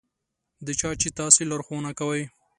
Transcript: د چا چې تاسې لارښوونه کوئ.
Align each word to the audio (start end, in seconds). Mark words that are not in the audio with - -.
د 0.65 0.67
چا 0.79 0.89
چې 1.01 1.09
تاسې 1.19 1.41
لارښوونه 1.49 1.91
کوئ. 1.99 2.21